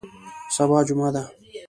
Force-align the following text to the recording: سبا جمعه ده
سبا 0.55 0.79
جمعه 0.87 1.09
ده 1.15 1.21